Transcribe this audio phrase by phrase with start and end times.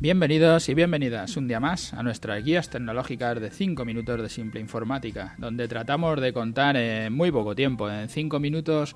[0.00, 4.60] Bienvenidos y bienvenidas un día más a nuestras guías tecnológicas de 5 minutos de simple
[4.60, 8.94] informática, donde tratamos de contar en muy poco tiempo, en 5 minutos,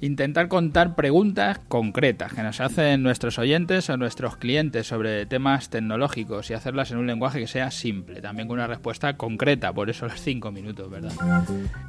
[0.00, 6.50] intentar contar preguntas concretas que nos hacen nuestros oyentes o nuestros clientes sobre temas tecnológicos
[6.50, 10.06] y hacerlas en un lenguaje que sea simple, también con una respuesta concreta, por eso
[10.06, 11.12] los 5 minutos, ¿verdad?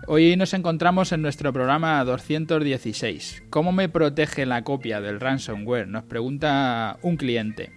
[0.06, 3.46] Hoy nos encontramos en nuestro programa 216.
[3.50, 5.88] ¿Cómo me protege la copia del ransomware?
[5.88, 7.72] Nos pregunta un cliente.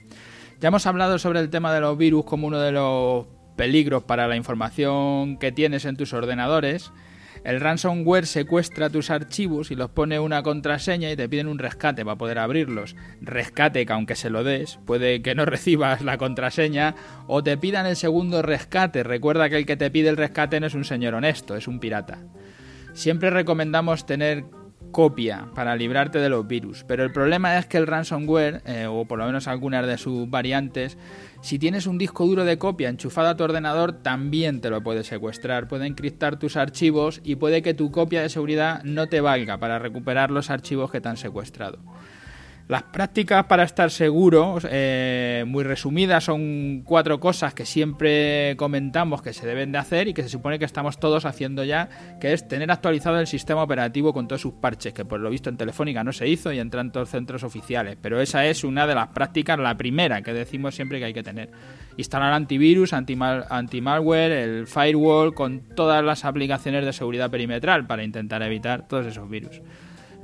[0.59, 4.27] Ya hemos hablado sobre el tema de los virus como uno de los peligros para
[4.27, 6.93] la información que tienes en tus ordenadores.
[7.45, 12.07] El ransomware secuestra tus archivos y los pone una contraseña y te piden un rescate
[12.07, 12.97] para poder abrirlos.
[13.21, 16.95] Rescate que aunque se lo des, puede que no recibas la contraseña
[17.27, 19.03] o te pidan el segundo rescate.
[19.03, 21.81] Recuerda que el que te pide el rescate no es un señor honesto, es un
[21.81, 22.21] pirata.
[22.95, 24.47] Siempre recomendamos tener
[24.91, 26.85] copia para librarte de los virus.
[26.85, 30.29] Pero el problema es que el ransomware, eh, o por lo menos algunas de sus
[30.29, 30.97] variantes,
[31.43, 35.05] si tienes un disco duro de copia enchufado a tu ordenador, también te lo puede
[35.05, 35.69] secuestrar.
[35.69, 39.79] Puede encriptar tus archivos y puede que tu copia de seguridad no te valga para
[39.79, 41.79] recuperar los archivos que te han secuestrado.
[42.69, 49.33] Las prácticas para estar seguros, eh, muy resumidas, son cuatro cosas que siempre comentamos que
[49.33, 51.89] se deben de hacer y que se supone que estamos todos haciendo ya,
[52.21, 55.49] que es tener actualizado el sistema operativo con todos sus parches, que por lo visto
[55.49, 57.99] en Telefónica no se hizo y entran todos los centros oficiales.
[58.03, 61.23] Pero esa es una de las prácticas, la primera que decimos siempre que hay que
[61.23, 61.51] tener.
[61.97, 68.89] Instalar antivirus, anti-malware, el firewall, con todas las aplicaciones de seguridad perimetral para intentar evitar
[68.89, 69.61] todos esos virus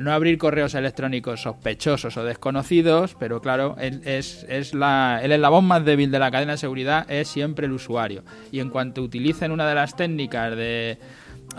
[0.03, 5.65] no abrir correos electrónicos sospechosos o desconocidos, pero claro, él es, es la, el eslabón
[5.65, 8.25] más débil de la cadena de seguridad es siempre el usuario.
[8.51, 10.99] Y en cuanto utilicen una de las técnicas de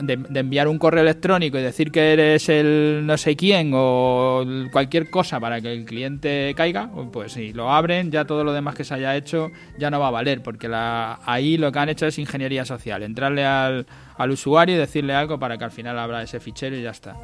[0.02, 5.10] de, enviar un correo electrónico y decir que eres el no sé quién o cualquier
[5.10, 8.84] cosa para que el cliente caiga, pues si lo abren, ya todo lo demás que
[8.84, 12.06] se haya hecho ya no va a valer, porque la, ahí lo que han hecho
[12.06, 13.86] es ingeniería social, entrarle al,
[14.18, 17.16] al usuario y decirle algo para que al final abra ese fichero y ya está.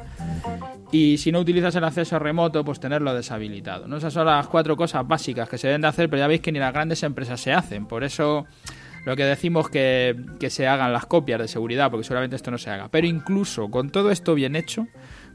[0.92, 3.86] Y si no utilizas el acceso remoto, pues tenerlo deshabilitado.
[3.86, 3.96] ¿no?
[3.96, 6.52] Esas son las cuatro cosas básicas que se deben de hacer, pero ya veis que
[6.52, 7.86] ni las grandes empresas se hacen.
[7.86, 8.46] Por eso
[9.04, 12.58] lo que decimos que, que se hagan las copias de seguridad, porque seguramente esto no
[12.58, 12.88] se haga.
[12.88, 14.86] Pero incluso con todo esto bien hecho,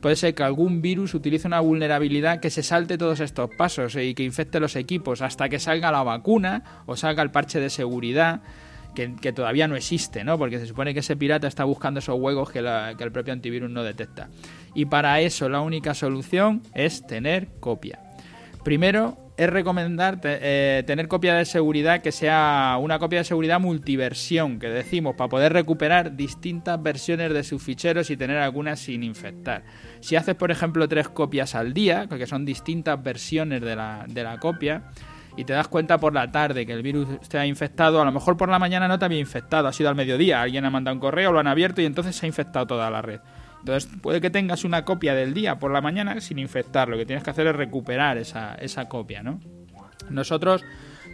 [0.02, 4.14] puede ser que algún virus utilice una vulnerabilidad que se salte todos estos pasos y
[4.14, 8.42] que infecte los equipos hasta que salga la vacuna o salga el parche de seguridad.
[8.94, 10.38] Que, todavía no existe, ¿no?
[10.38, 12.62] Porque se supone que ese pirata está buscando esos huecos que,
[12.97, 14.30] que el propio antivirus no detecta.
[14.74, 18.00] Y para eso la única solución es tener copia.
[18.64, 24.59] Primero, es recomendar eh, tener copia de seguridad que sea una copia de seguridad multiversión,
[24.59, 29.63] que decimos, para poder recuperar distintas versiones de sus ficheros y tener algunas sin infectar.
[30.00, 34.23] Si haces, por ejemplo, tres copias al día, que son distintas versiones de la, de
[34.23, 34.84] la copia,
[35.38, 38.12] y te das cuenta por la tarde que el virus te ha infectado, a lo
[38.12, 40.96] mejor por la mañana no te había infectado, ha sido al mediodía, alguien ha mandado
[40.96, 43.19] un correo, lo han abierto y entonces se ha infectado toda la red.
[43.66, 46.88] Entonces puede que tengas una copia del día por la mañana sin infectar.
[46.88, 49.40] Lo que tienes que hacer es recuperar esa, esa copia, ¿no?
[50.08, 50.64] Nosotros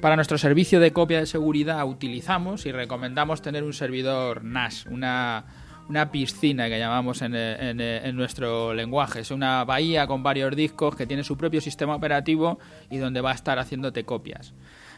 [0.02, 5.46] para nuestro servicio de copia de seguridad utilizamos y recomendamos tener un servidor NAS, una,
[5.88, 9.22] una piscina que llamamos en, en, en, nuestro lenguaje.
[9.22, 13.32] Es una bahía con varios discos que tiene su propio sistema operativo y donde va
[13.32, 14.54] a estar haciéndote copias.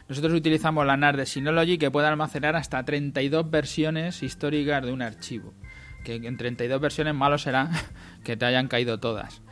[0.08, 5.02] Nosotros utilizamos la NAS de Synology que puede almacenar hasta 32 versiones históricas de un
[5.02, 5.54] archivo
[6.04, 7.70] que en 32 versiones malo será
[8.24, 9.42] que te hayan caído todas.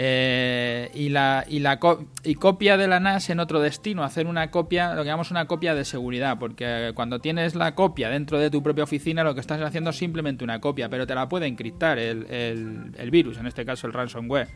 [0.00, 5.02] Eh, y la, y, copia de la NAS en otro destino, hacer una copia, lo
[5.02, 8.84] que llamamos una copia de seguridad, porque cuando tienes la copia dentro de tu propia
[8.84, 12.30] oficina, lo que estás haciendo es simplemente una copia, pero te la puede encriptar el,
[12.30, 14.46] el, el virus, en este caso el ransomware.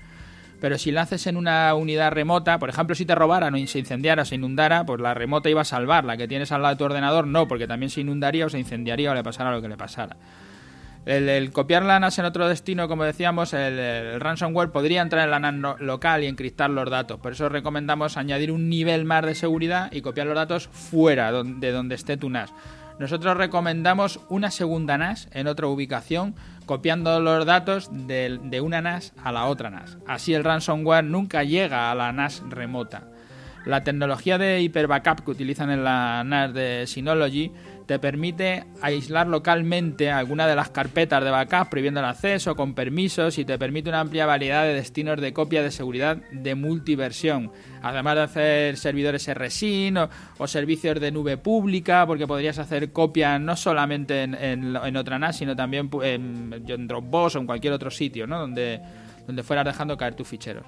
[0.63, 3.81] Pero si la haces en una unidad remota, por ejemplo, si te robaran o se
[3.81, 6.77] incendiara o se inundara, pues la remota iba a salvar, la que tienes al lado
[6.77, 9.61] de tu ordenador no, porque también se inundaría o se incendiaría o le pasara lo
[9.61, 10.17] que le pasara.
[11.05, 15.41] El, copiar la NAS en otro destino, como decíamos, el, ransomware podría entrar en la
[15.41, 17.19] NAS local y encriptar los datos.
[17.19, 21.73] Por eso recomendamos añadir un nivel más de seguridad y copiar los datos fuera de
[21.73, 22.53] donde esté tu NAS.
[23.01, 29.13] Nosotros recomendamos una segunda NAS en otra ubicación, copiando los datos de, de una NAS
[29.25, 29.99] a la otra NAS.
[30.07, 33.09] Así el ransomware nunca llega a la NAS remota.
[33.65, 37.51] La tecnología de hyper backup que utilizan en la NAS de Synology
[37.93, 43.37] te permite aislar localmente alguna de las carpetas de backup prohibiendo el acceso con permisos
[43.37, 47.53] y te permite una amplia variedad de destinos de copia de seguridad de multiversión.
[47.83, 53.57] Además de hacer servidores RSIN o, servicios de nube pública, porque podrías hacer copias no
[53.57, 58.39] solamente en, otra NAS, sino también en, Dropbox o en cualquier otro sitio, ¿no?
[58.39, 58.81] Donde,
[59.27, 60.65] donde fueras dejando caer tus ficheros.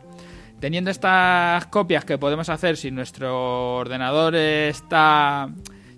[0.60, 5.48] Teniendo estas copias que podemos hacer si nuestro ordenador está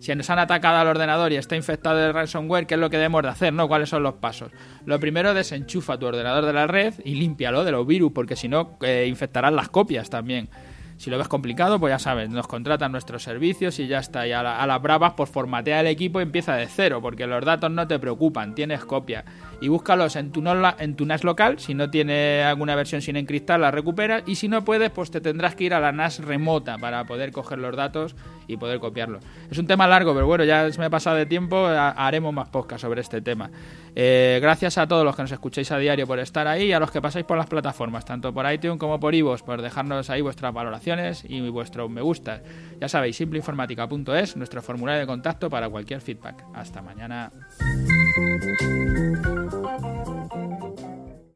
[0.07, 2.97] si nos han atacado al ordenador y está infectado de ransomware, ¿qué es lo que
[2.97, 3.53] debemos de hacer?
[3.53, 3.67] ¿no?
[3.67, 4.53] ¿Cuáles son los pasos?
[4.85, 8.47] Lo primero, desenchufa tu ordenador de la red y límpialo de los virus, porque si
[8.47, 10.49] no, eh, infectarán las copias también.
[10.97, 14.29] Si lo ves complicado, pues ya sabes, nos contratan nuestros servicios y ya está.
[14.29, 17.73] Y a, las bravas, pues formatea el equipo y empieza de cero, porque los datos
[17.73, 19.25] no te preocupan, tienes copia.
[19.61, 23.71] Y búscalos en tu, en NAS local, si no tiene alguna versión sin encriptar, la
[23.71, 24.23] recuperas.
[24.27, 27.33] Y si no puedes, pues te tendrás que ir a la NAS remota para poder
[27.33, 28.17] coger los datos
[28.47, 29.23] y poder copiarlos.
[29.51, 32.49] Es un tema largo, pero bueno, ya se me ha pasado de tiempo, haremos más
[32.49, 33.51] podcast sobre este tema.
[33.95, 36.79] Eh, gracias a todos los que nos escucháis a diario por estar ahí y a
[36.79, 40.21] los que pasáis por las plataformas, tanto por iTunes como por iVoox, por dejarnos ahí
[40.21, 42.43] vuestras valoraciones y vuestros me gusta.
[42.81, 46.45] Ya sabéis, simpleinformática.es, nuestro formulario de contacto para cualquier feedback.
[46.55, 47.31] Hasta mañana.